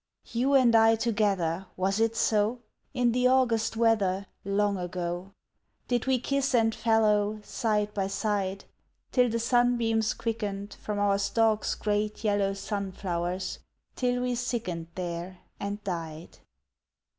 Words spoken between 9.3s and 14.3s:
sunbeams quickened From our stalks great yellow Sunflowers, till